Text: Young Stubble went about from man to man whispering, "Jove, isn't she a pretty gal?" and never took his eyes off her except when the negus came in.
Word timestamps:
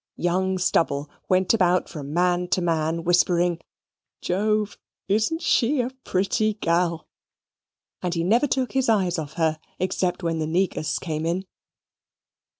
Young 0.17 0.57
Stubble 0.57 1.11
went 1.29 1.53
about 1.53 1.87
from 1.87 2.11
man 2.11 2.47
to 2.47 2.61
man 2.63 3.03
whispering, 3.03 3.59
"Jove, 4.19 4.75
isn't 5.07 5.43
she 5.43 5.79
a 5.79 5.91
pretty 6.03 6.55
gal?" 6.55 7.07
and 8.01 8.15
never 8.27 8.47
took 8.47 8.71
his 8.71 8.89
eyes 8.89 9.19
off 9.19 9.33
her 9.33 9.59
except 9.77 10.23
when 10.23 10.39
the 10.39 10.47
negus 10.47 10.97
came 10.97 11.23
in. 11.23 11.45